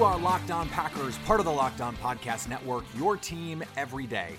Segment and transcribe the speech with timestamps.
[0.00, 4.06] You are Locked On Packers, part of the Locked On Podcast Network, your team every
[4.06, 4.30] day.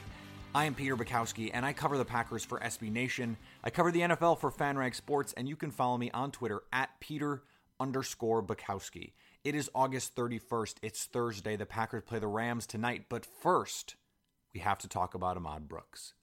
[0.55, 3.37] I am Peter Bukowski, and I cover the Packers for SB Nation.
[3.63, 6.99] I cover the NFL for FanRag Sports, and you can follow me on Twitter at
[6.99, 7.43] Peter
[7.79, 9.11] underscore Bukowski.
[9.43, 10.77] It is August 31st.
[10.81, 11.57] It's Thursday.
[11.57, 13.97] The Packers play the Rams tonight, but first,
[14.55, 16.15] we have to talk about Ahmad Brooks.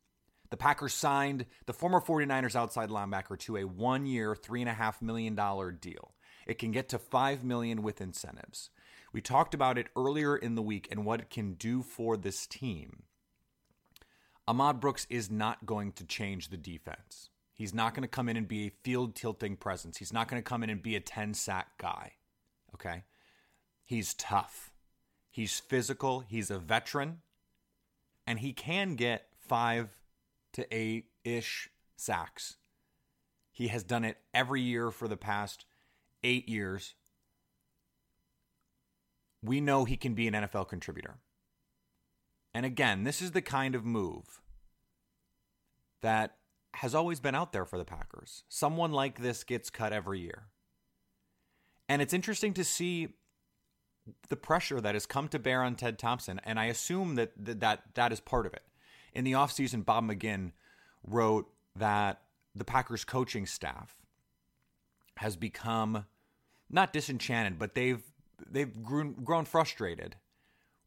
[0.50, 5.36] The Packers signed the former 49ers outside linebacker to a one year, $3.5 million
[5.80, 6.14] deal.
[6.44, 8.70] It can get to 5 million with incentives.
[9.12, 12.46] We talked about it earlier in the week and what it can do for this
[12.46, 13.04] team.
[14.46, 17.30] Ahmad Brooks is not going to change the defense.
[17.52, 19.98] He's not going to come in and be a field tilting presence.
[19.98, 22.12] He's not going to come in and be a 10 sack guy.
[22.74, 23.04] Okay?
[23.84, 24.72] He's tough.
[25.30, 26.20] He's physical.
[26.20, 27.18] He's a veteran.
[28.26, 29.88] And he can get five
[30.52, 32.56] to eight ish sacks.
[33.50, 35.64] He has done it every year for the past
[36.22, 36.94] eight years
[39.42, 41.16] we know he can be an NFL contributor.
[42.54, 44.40] And again, this is the kind of move
[46.00, 46.36] that
[46.74, 48.44] has always been out there for the Packers.
[48.48, 50.46] Someone like this gets cut every year.
[51.88, 53.08] And it's interesting to see
[54.28, 56.40] the pressure that has come to bear on Ted Thompson.
[56.44, 58.62] And I assume that that, that, that is part of it.
[59.14, 60.52] In the offseason, Bob McGinn
[61.06, 62.22] wrote that
[62.54, 63.96] the Packers coaching staff
[65.16, 66.04] has become
[66.70, 68.02] not disenchanted, but they've
[68.50, 70.16] they've grown, grown frustrated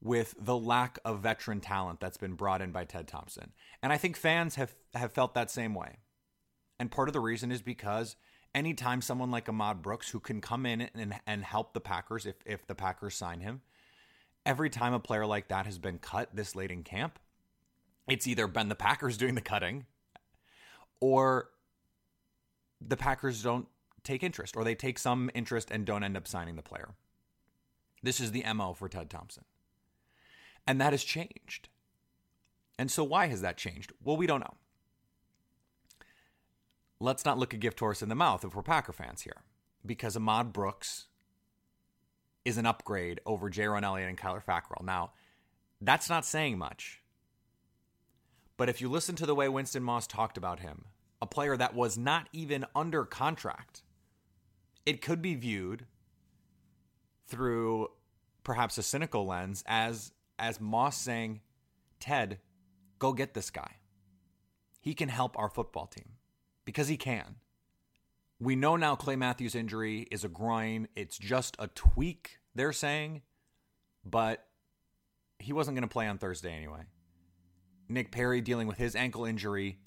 [0.01, 3.51] with the lack of veteran talent that's been brought in by Ted Thompson.
[3.83, 5.97] And I think fans have, have felt that same way.
[6.79, 8.15] And part of the reason is because
[8.55, 12.35] anytime someone like Ahmad Brooks, who can come in and, and help the Packers if,
[12.45, 13.61] if the Packers sign him,
[14.45, 17.19] every time a player like that has been cut this late in camp,
[18.07, 19.85] it's either been the Packers doing the cutting
[20.99, 21.49] or
[22.79, 23.67] the Packers don't
[24.03, 26.95] take interest or they take some interest and don't end up signing the player.
[28.03, 29.45] This is the MO for Ted Thompson.
[30.67, 31.69] And that has changed.
[32.77, 33.93] And so, why has that changed?
[34.03, 34.55] Well, we don't know.
[36.99, 39.43] Let's not look a gift horse in the mouth if we're Packer fans here,
[39.85, 41.07] because Ahmad Brooks
[42.45, 44.83] is an upgrade over Jayrone Elliott and Kyler Fackrell.
[44.83, 45.11] Now,
[45.79, 47.01] that's not saying much.
[48.57, 50.85] But if you listen to the way Winston Moss talked about him,
[51.21, 53.81] a player that was not even under contract,
[54.85, 55.85] it could be viewed
[57.31, 57.87] through
[58.43, 61.41] perhaps a cynical lens as as Moss saying,
[61.99, 62.39] "Ted,
[62.99, 63.77] go get this guy.
[64.79, 66.17] He can help our football team
[66.65, 67.37] because he can."
[68.39, 70.87] We know now Clay Matthews' injury is a groin.
[70.95, 73.21] It's just a tweak, they're saying,
[74.03, 74.47] but
[75.37, 76.85] he wasn't going to play on Thursday anyway.
[77.87, 79.79] Nick Perry dealing with his ankle injury.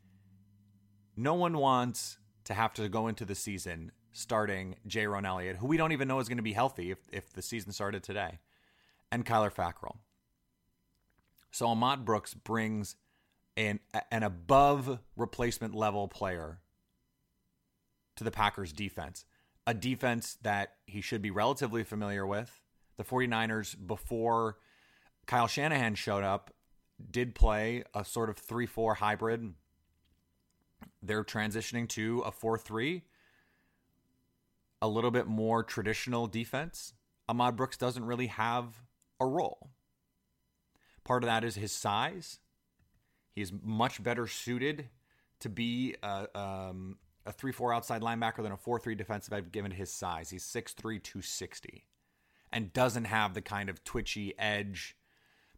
[1.17, 5.77] No one wants to have to go into the season starting Jayrone Elliott, who we
[5.77, 8.39] don't even know is going to be healthy if, if the season started today,
[9.13, 9.97] and Kyler Fackrell.
[11.51, 12.97] So Ahmad Brooks brings
[13.57, 13.81] an,
[14.11, 16.61] an above replacement level player
[18.17, 19.25] to the Packers defense,
[19.67, 22.61] a defense that he should be relatively familiar with.
[22.97, 24.59] The 49ers, before
[25.27, 26.53] Kyle Shanahan showed up,
[27.11, 29.55] did play a sort of 3 4 hybrid.
[31.03, 33.03] They're transitioning to a 4 3
[34.81, 36.95] a little bit more traditional defense,
[37.29, 38.83] Ahmad Brooks doesn't really have
[39.21, 39.71] a role.
[41.05, 42.41] Part of that is his size.
[43.35, 44.89] He's much better suited
[45.41, 49.53] to be a, um, a 3 4 outside linebacker than a 4 3 defensive end
[49.53, 50.31] given his size.
[50.31, 51.87] He's 6'3, 260,
[52.53, 54.97] and doesn't have the kind of twitchy edge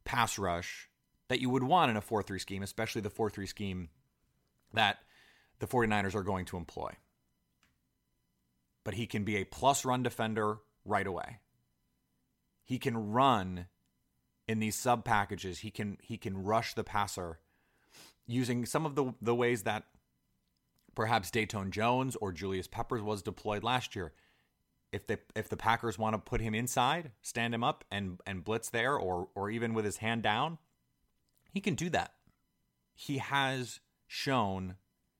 [0.05, 0.89] pass rush
[1.29, 3.89] that you would want in a 4 3 scheme, especially the 4 3 scheme
[4.73, 4.99] that
[5.59, 6.91] the 49ers are going to employ
[8.87, 11.41] but he can be a plus run defender right away.
[12.63, 13.67] He can run
[14.47, 15.59] in these sub packages.
[15.59, 17.41] He can he can rush the passer
[18.29, 19.87] using some of the the ways that
[20.95, 24.13] perhaps Datone Jones or Julius Peppers was deployed last year.
[24.93, 28.45] If the if the Packers want to put him inside, stand him up and and
[28.45, 30.59] blitz there or or even with his hand down,
[31.53, 32.13] he can do that.
[32.95, 34.77] He has shown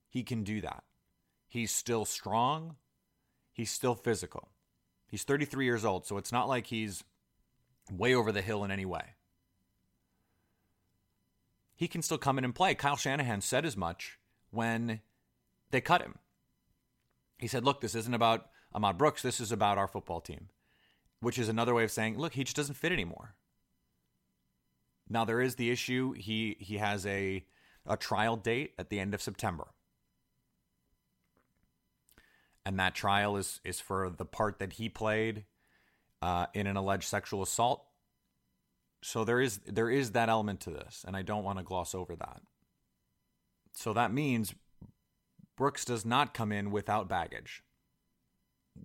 [0.07, 0.85] he can do that.
[1.49, 2.77] He's still strong.
[3.57, 4.49] He's still physical.
[5.07, 7.03] He's 33 years old, so it's not like he's
[7.91, 9.15] way over the hill in any way.
[11.75, 12.75] He can still come in and play.
[12.75, 14.19] Kyle Shanahan said as much
[14.51, 15.01] when
[15.71, 16.19] they cut him.
[17.39, 19.23] He said, Look, this isn't about Ahmad Brooks.
[19.23, 20.49] This is about our football team,
[21.19, 23.33] which is another way of saying, Look, he just doesn't fit anymore.
[25.09, 26.11] Now, there is the issue.
[26.11, 27.43] He, he has a,
[27.87, 29.69] a trial date at the end of September
[32.67, 35.45] and that trial is is for the part that he played
[36.21, 37.85] uh, in an alleged sexual assault.
[39.01, 41.95] So there is there is that element to this, and I don't want to gloss
[41.95, 42.41] over that.
[43.71, 44.53] So that means
[45.55, 47.63] Brooks does not come in without baggage,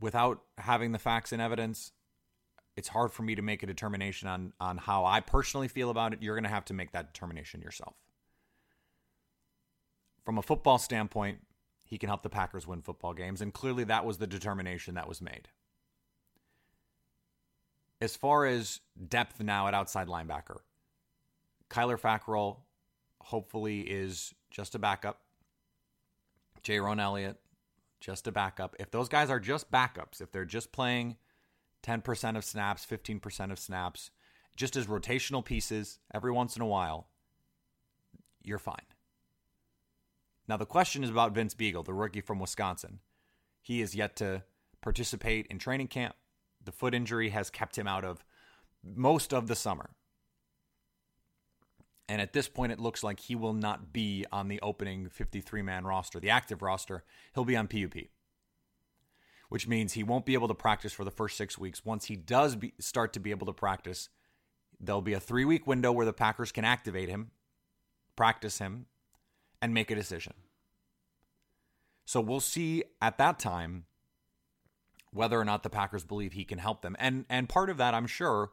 [0.00, 1.90] without having the facts and evidence.
[2.76, 6.12] It's hard for me to make a determination on on how I personally feel about
[6.12, 6.22] it.
[6.22, 7.96] You're going to have to make that determination yourself.
[10.24, 11.40] From a football standpoint,
[11.92, 13.42] he can help the Packers win football games.
[13.42, 15.48] And clearly that was the determination that was made.
[18.00, 20.60] As far as depth now at outside linebacker,
[21.68, 22.60] Kyler Fackrell
[23.20, 25.20] hopefully is just a backup.
[26.64, 27.38] Jayrone Elliott,
[28.00, 28.74] just a backup.
[28.80, 31.18] If those guys are just backups, if they're just playing
[31.82, 34.10] 10% of snaps, 15% of snaps,
[34.56, 37.08] just as rotational pieces every once in a while,
[38.42, 38.86] you're fine.
[40.48, 43.00] Now, the question is about Vince Biegel, the rookie from Wisconsin.
[43.60, 44.42] He is yet to
[44.80, 46.16] participate in training camp.
[46.64, 48.24] The foot injury has kept him out of
[48.84, 49.90] most of the summer.
[52.08, 55.62] And at this point, it looks like he will not be on the opening 53
[55.62, 57.04] man roster, the active roster.
[57.34, 57.94] He'll be on PUP,
[59.48, 61.84] which means he won't be able to practice for the first six weeks.
[61.84, 64.08] Once he does be, start to be able to practice,
[64.80, 67.30] there'll be a three week window where the Packers can activate him,
[68.16, 68.86] practice him,
[69.62, 70.34] and make a decision.
[72.04, 73.84] So we'll see at that time
[75.12, 76.96] whether or not the Packers believe he can help them.
[76.98, 78.50] And and part of that I'm sure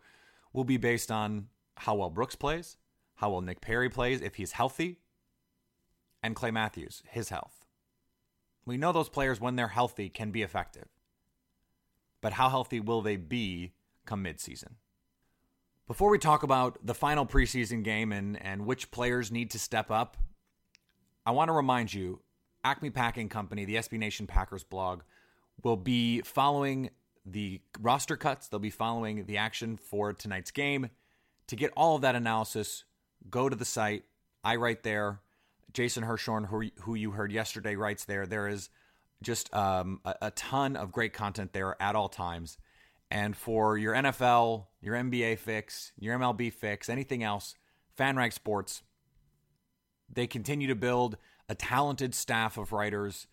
[0.54, 1.48] will be based on
[1.78, 2.78] how well Brooks plays,
[3.16, 5.00] how well Nick Perry plays if he's healthy,
[6.22, 7.66] and Clay Matthews, his health.
[8.66, 10.90] We know those players when they're healthy can be effective.
[12.22, 13.72] But how healthy will they be
[14.06, 14.74] come midseason?
[15.88, 19.90] Before we talk about the final preseason game and, and which players need to step
[19.90, 20.18] up
[21.30, 22.22] I want to remind you
[22.64, 25.02] Acme Packing Company, the SB Nation Packers blog,
[25.62, 26.90] will be following
[27.24, 28.48] the roster cuts.
[28.48, 30.90] They'll be following the action for tonight's game.
[31.50, 32.84] To get all of that analysis,
[33.30, 34.06] go to the site.
[34.44, 35.20] I write there.
[35.72, 38.26] Jason Hirschhorn, who, who you heard yesterday, writes there.
[38.26, 38.72] There is
[39.22, 42.58] just um, a, a ton of great content there at all times.
[43.12, 47.54] And for your NFL, your NBA fix, your MLB fix, anything else,
[48.00, 48.82] FanRag Sports
[50.12, 51.18] they continue to build
[51.48, 53.28] a talented staff of writers.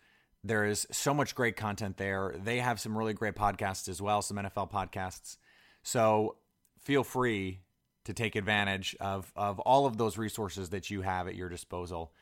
[0.44, 2.34] There is so much great content there.
[2.42, 5.36] They have some really great podcasts as well, some NFL podcasts.
[5.82, 6.36] So
[6.78, 7.60] feel free
[8.04, 12.12] to take advantage of, of all of those resources that you have at your disposal.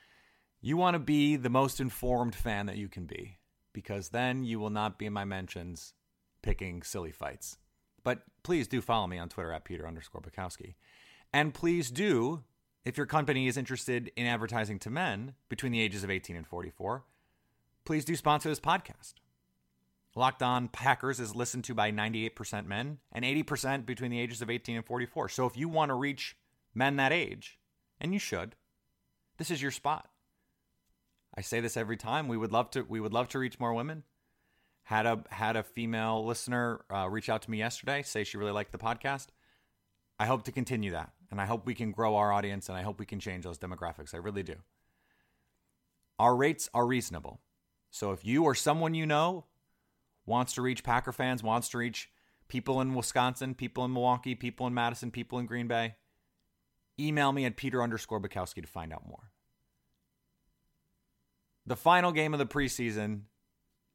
[0.60, 3.38] You want to be the most informed fan that you can be
[3.74, 5.92] because then you will not be in my mentions
[6.42, 7.58] picking silly fights.
[8.02, 10.74] But please do follow me on Twitter at Peter underscore Bukowski.
[11.32, 12.44] And please do
[12.84, 16.46] if your company is interested in advertising to men between the ages of 18 and
[16.46, 17.04] 44,
[17.84, 19.14] please do sponsor this podcast.
[20.16, 24.50] Locked On Packers is listened to by 98% men and 80% between the ages of
[24.50, 25.28] 18 and 44.
[25.28, 26.36] So if you want to reach
[26.74, 27.58] men that age,
[28.00, 28.54] and you should,
[29.38, 30.08] this is your spot.
[31.36, 32.28] I say this every time.
[32.28, 32.82] We would love to.
[32.82, 34.04] We would love to reach more women.
[34.84, 38.52] Had a had a female listener uh, reach out to me yesterday, say she really
[38.52, 39.28] liked the podcast.
[40.18, 41.12] I hope to continue that.
[41.34, 43.58] And I hope we can grow our audience and I hope we can change those
[43.58, 44.14] demographics.
[44.14, 44.54] I really do.
[46.16, 47.40] Our rates are reasonable.
[47.90, 49.46] So if you or someone you know
[50.26, 52.08] wants to reach Packer fans, wants to reach
[52.46, 55.96] people in Wisconsin, people in Milwaukee, people in Madison, people in Green Bay,
[57.00, 59.32] email me at Peter underscore Bukowski to find out more.
[61.66, 63.22] The final game of the preseason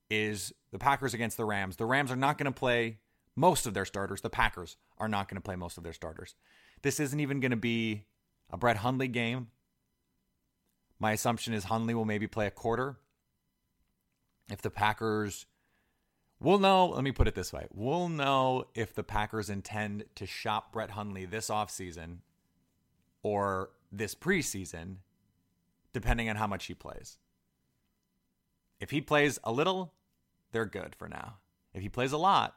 [0.09, 1.77] is the Packers against the Rams.
[1.77, 2.97] The Rams are not going to play
[3.33, 4.19] most of their starters.
[4.19, 6.35] The Packers are not going to play most of their starters.
[6.81, 8.05] This isn't even going to be
[8.49, 9.47] a Brett Hundley game.
[10.99, 12.97] My assumption is Hundley will maybe play a quarter.
[14.49, 15.45] If the Packers
[16.41, 17.67] We'll know, let me put it this way.
[17.73, 22.19] We'll know if the Packers intend to shop Brett Hundley this offseason
[23.23, 24.97] or this preseason,
[25.91, 27.17] depending on how much he plays.
[28.79, 29.93] If he plays a little,
[30.53, 31.35] they're good for now.
[31.73, 32.55] If he plays a lot,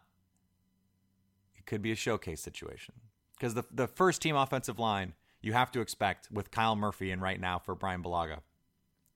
[1.56, 2.94] it could be a showcase situation.
[3.42, 7.20] Because the, the first team offensive line, you have to expect with Kyle Murphy and
[7.20, 8.38] right now for Brian Bulaga,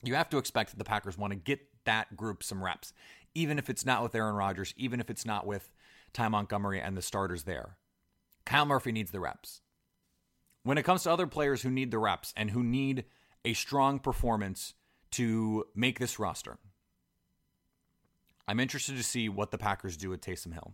[0.02, 2.92] you have to expect that the Packers want to get that group some reps
[3.34, 5.70] even if it's not with Aaron Rodgers, even if it's not with
[6.12, 7.76] Ty Montgomery and the starters there.
[8.44, 9.60] Kyle Murphy needs the reps.
[10.64, 13.04] When it comes to other players who need the reps and who need
[13.44, 14.74] a strong performance
[15.12, 16.58] to make this roster,
[18.48, 20.72] I'm interested to see what the Packers do with Taysom Hill.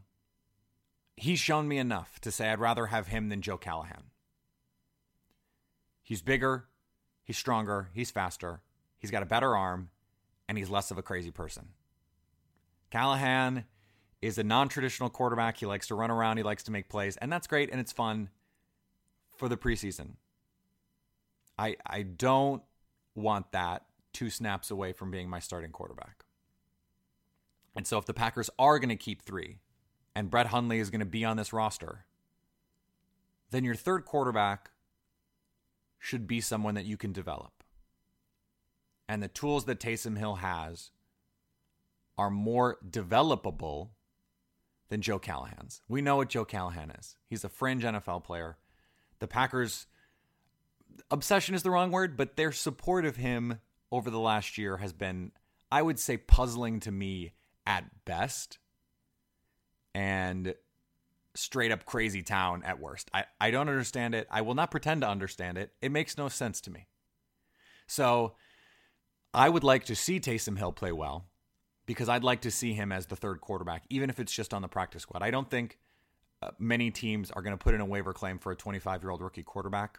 [1.16, 4.04] He's shown me enough to say I'd rather have him than Joe Callahan.
[6.02, 6.66] He's bigger,
[7.22, 8.60] he's stronger, he's faster,
[8.98, 9.90] he's got a better arm,
[10.48, 11.68] and he's less of a crazy person.
[12.90, 13.64] Callahan
[14.20, 15.58] is a non traditional quarterback.
[15.58, 17.92] He likes to run around, he likes to make plays, and that's great and it's
[17.92, 18.30] fun
[19.36, 20.14] for the preseason.
[21.58, 22.62] I, I don't
[23.14, 26.24] want that two snaps away from being my starting quarterback.
[27.74, 29.58] And so if the Packers are going to keep three
[30.14, 32.04] and Brett Hundley is going to be on this roster,
[33.50, 34.70] then your third quarterback
[35.98, 37.62] should be someone that you can develop.
[39.08, 40.90] And the tools that Taysom Hill has
[42.18, 43.90] are more developable
[44.88, 45.80] than Joe Callahan's.
[45.88, 47.16] We know what Joe Callahan is.
[47.28, 48.56] He's a fringe NFL player.
[49.20, 49.86] The Packers
[51.10, 54.92] obsession is the wrong word, but their support of him over the last year has
[54.92, 55.32] been
[55.70, 57.32] I would say puzzling to me
[57.66, 58.58] at best
[59.94, 60.54] and
[61.34, 63.10] straight up crazy town at worst.
[63.12, 64.26] I, I don't understand it.
[64.30, 65.72] I will not pretend to understand it.
[65.80, 66.86] It makes no sense to me.
[67.86, 68.34] So
[69.32, 71.26] I would like to see Taysom Hill play well
[71.86, 74.62] because I'd like to see him as the third quarterback, even if it's just on
[74.62, 75.22] the practice squad.
[75.22, 75.78] I don't think
[76.42, 79.10] uh, many teams are going to put in a waiver claim for a 25 year
[79.10, 79.98] old rookie quarterback,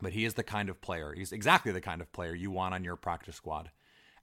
[0.00, 1.14] but he is the kind of player.
[1.16, 3.70] He's exactly the kind of player you want on your practice squad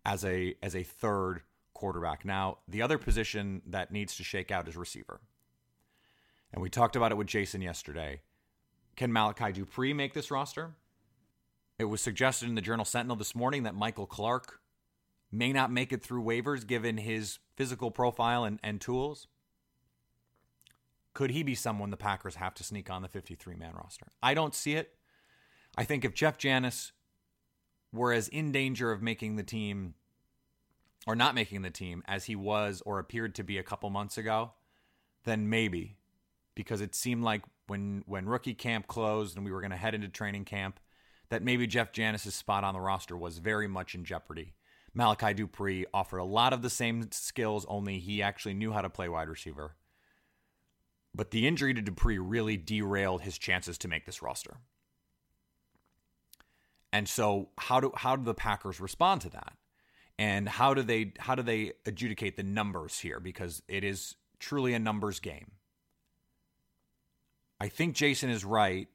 [0.06, 1.42] as a as a third
[1.74, 2.26] quarterback.
[2.26, 5.22] Now, the other position that needs to shake out is receiver,
[6.54, 8.22] and we talked about it with Jason yesterday.
[8.96, 10.76] Can Malachi Dupre make this roster?
[11.80, 14.60] It was suggested in the Journal Sentinel this morning that Michael Clark
[15.32, 19.28] may not make it through waivers given his physical profile and, and tools.
[21.14, 24.08] Could he be someone the Packers have to sneak on the 53 man roster?
[24.22, 24.94] I don't see it.
[25.78, 26.92] I think if Jeff Janis
[27.94, 29.96] were as in danger of making the team
[31.08, 34.18] or not making the team as he was or appeared to be a couple months
[34.18, 34.52] ago,
[35.24, 35.98] then maybe.
[36.54, 39.96] Because it seemed like when when rookie camp closed and we were going to head
[39.96, 40.80] into training camp,
[41.30, 44.54] that maybe Jeff Janis's spot on the roster was very much in jeopardy.
[44.94, 48.90] Malachi Dupre offered a lot of the same skills, only he actually knew how to
[48.90, 49.76] play wide receiver.
[51.16, 54.58] But the injury to Dupre really derailed his chances to make this roster.
[56.94, 59.54] And so how do how do the Packers respond to that?
[60.20, 64.74] And how do they how do they adjudicate the numbers here because it is truly
[64.74, 65.52] a numbers game.
[67.60, 68.88] I think Jason is right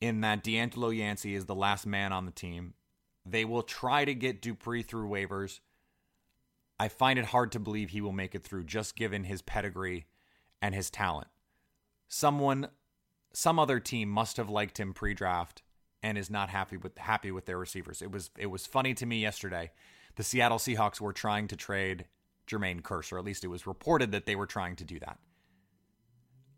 [0.00, 2.74] in that DeAngelo Yancey is the last man on the team
[3.26, 5.60] they will try to get Dupre through waivers.
[6.78, 10.06] I find it hard to believe he will make it through just given his pedigree
[10.60, 11.28] and his talent.
[12.08, 12.68] Someone
[13.32, 15.62] some other team must have liked him pre-draft
[16.02, 18.02] and is not happy with happy with their receivers.
[18.02, 19.70] It was it was funny to me yesterday.
[20.16, 22.06] The Seattle Seahawks were trying to trade
[22.46, 25.18] Jermaine Kearse, or at least it was reported that they were trying to do that.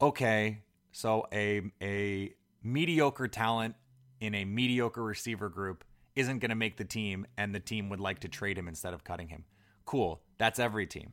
[0.01, 3.77] Okay, so a a mediocre talent
[4.21, 5.85] in a mediocre receiver group
[6.15, 8.95] isn't going to make the team and the team would like to trade him instead
[8.95, 9.45] of cutting him.
[9.85, 10.23] Cool.
[10.39, 11.13] That's every team.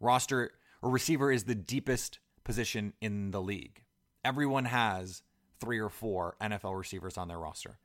[0.00, 3.82] Roster or receiver is the deepest position in the league.
[4.24, 5.22] Everyone has
[5.60, 7.78] three or four NFL receivers on their roster.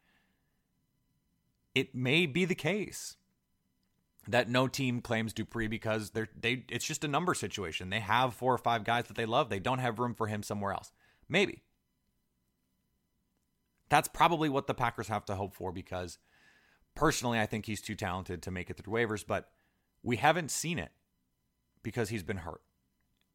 [1.75, 3.17] It may be the case
[4.27, 7.89] that no team claims Dupre because they're they it's just a number situation.
[7.89, 9.49] They have four or five guys that they love.
[9.49, 10.91] They don't have room for him somewhere else.
[11.27, 11.63] Maybe.
[13.89, 16.17] That's probably what the Packers have to hope for because
[16.95, 19.49] personally, I think he's too talented to make it through waivers, but
[20.03, 20.91] we haven't seen it
[21.83, 22.61] because he's been hurt.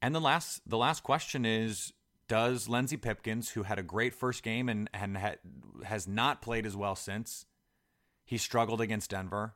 [0.01, 1.93] And the last the last question is
[2.29, 5.37] does Lenzy Pipkins, who had a great first game and, and ha-
[5.85, 7.47] has not played as well since,
[8.25, 9.55] he struggled against Denver.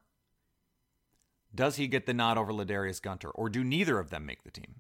[1.54, 4.50] Does he get the nod over Ladarius Gunter, or do neither of them make the
[4.50, 4.76] team?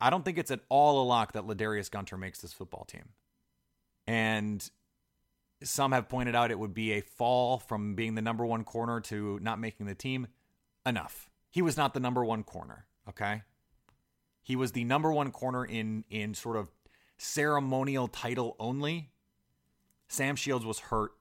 [0.00, 3.10] I don't think it's at all a lock that Ladarius Gunter makes this football team.
[4.06, 4.68] And
[5.62, 9.00] some have pointed out it would be a fall from being the number one corner
[9.02, 10.28] to not making the team.
[10.86, 11.30] Enough.
[11.50, 12.86] He was not the number one corner.
[13.08, 13.42] Okay,
[14.42, 16.70] he was the number one corner in in sort of
[17.16, 19.10] ceremonial title only.
[20.08, 21.12] Sam Shields was hurt.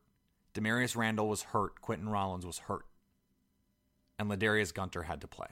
[0.54, 1.82] Damarious Randall was hurt.
[1.82, 2.86] Quinten Rollins was hurt.
[4.20, 5.48] And Ladarius Gunter had to play.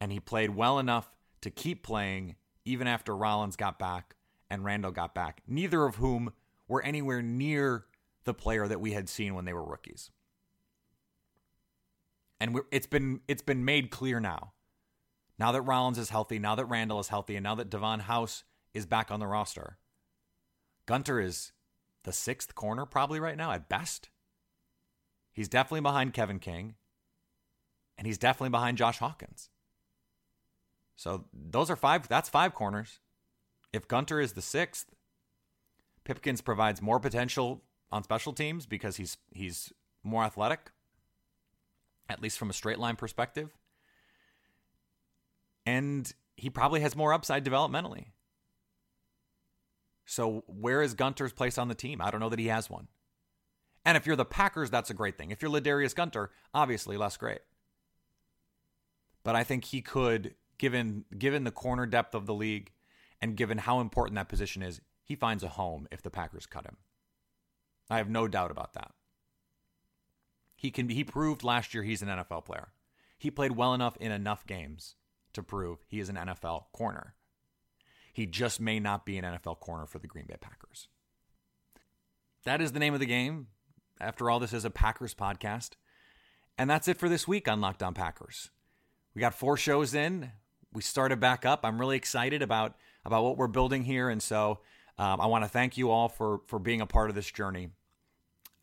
[0.00, 1.10] And he played well enough
[1.40, 4.14] to keep playing even after Rollins got back
[4.50, 6.32] and Randall got back, neither of whom
[6.68, 7.86] were anywhere near
[8.24, 10.10] the player that we had seen when they were rookies.
[12.40, 14.52] And it's been it's been made clear now.
[15.38, 18.44] Now that Rollins is healthy, now that Randall is healthy, and now that Davon House
[18.74, 19.78] is back on the roster,
[20.86, 21.52] Gunter is
[22.04, 24.08] the sixth corner probably right now at best.
[25.32, 26.74] He's definitely behind Kevin King,
[27.96, 29.48] and he's definitely behind Josh Hawkins.
[30.96, 32.08] So those are five.
[32.08, 32.98] That's five corners.
[33.72, 34.86] If Gunter is the sixth,
[36.04, 39.72] Pipkins provides more potential on special teams because he's he's
[40.02, 40.72] more athletic,
[42.08, 43.56] at least from a straight line perspective.
[45.64, 48.06] And he probably has more upside developmentally.
[50.04, 52.00] So where is Gunter's place on the team?
[52.00, 52.88] I don't know that he has one.
[53.84, 55.30] And if you're the Packers, that's a great thing.
[55.30, 57.40] If you're Ladarius Gunter, obviously less great.
[59.22, 62.70] But I think he could given given the corner depth of the league
[63.20, 66.66] and given how important that position is, he finds a home if the Packers cut
[66.66, 66.76] him.
[67.88, 68.92] I have no doubt about that.
[70.54, 72.68] He can he proved last year he's an NFL player.
[73.18, 74.94] He played well enough in enough games
[75.32, 77.14] to prove he is an NFL corner.
[78.12, 80.88] He just may not be an NFL corner for the Green Bay Packers.
[82.44, 83.48] That is the name of the game.
[84.00, 85.70] After all, this is a Packers podcast.
[86.56, 88.50] And that's it for this week on Locked On Packers.
[89.14, 90.32] We got four shows in
[90.72, 91.60] we started back up.
[91.64, 94.60] I'm really excited about about what we're building here, and so
[94.98, 97.70] um, I want to thank you all for for being a part of this journey.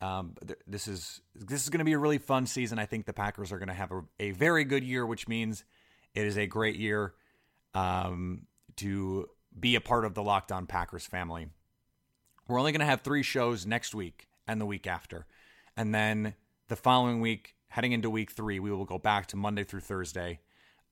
[0.00, 2.78] Um, th- this is this is going to be a really fun season.
[2.78, 5.64] I think the Packers are going to have a, a, very good year, which means
[6.14, 7.14] it is a great year
[7.74, 8.42] um,
[8.76, 9.28] to
[9.58, 11.48] be a part of the Locked On Packers family.
[12.46, 15.26] We're only going to have three shows next week and the week after,
[15.76, 16.34] and then
[16.68, 20.40] the following week, heading into week three, we will go back to Monday through Thursday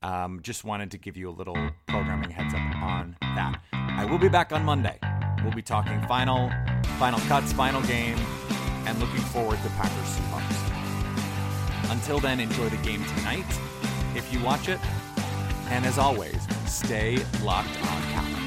[0.01, 3.61] um, just wanted to give you a little programming heads up on that.
[3.73, 4.99] I will be back on Monday.
[5.43, 6.51] We'll be talking final,
[6.99, 8.17] final cuts, final game,
[8.85, 11.91] and looking forward to Packers Seahawks.
[11.91, 13.45] Until then, enjoy the game tonight
[14.15, 14.79] if you watch it,
[15.69, 18.46] and as always, stay locked on Packers.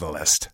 [0.00, 0.48] Catalyst.